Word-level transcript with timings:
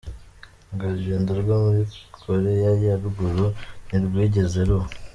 Urwo 0.69 0.85
rugendo- 0.93 1.29
rwo 1.41 1.55
muri 1.63 1.81
Koreya 2.21 2.71
ya 2.85 2.93
ruguru- 3.01 3.45
ntirwigeze 3.87 4.59
ruba. 4.69 4.87